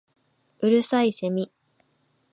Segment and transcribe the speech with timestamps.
[0.63, 1.51] 五月蠅いセミ